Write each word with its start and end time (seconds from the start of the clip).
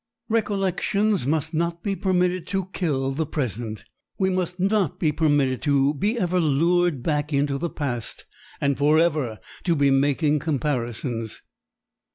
Recollections 0.29 1.27
must 1.27 1.53
not 1.53 1.83
be 1.83 1.95
permitted 1.95 2.47
to 2.47 2.69
kill 2.73 3.11
the 3.11 3.27
present. 3.27 3.83
We 4.17 4.31
must 4.31 4.59
not 4.59 4.99
be 4.99 5.11
permitted 5.11 5.61
to 5.61 5.93
be 5.93 6.17
ever 6.17 6.39
lured 6.39 7.03
back 7.03 7.31
into 7.31 7.59
the 7.59 7.69
past 7.69 8.25
and 8.59 8.79
forever 8.79 9.37
to 9.65 9.75
be 9.75 9.91
making 9.91 10.39
comparisons. 10.39 11.43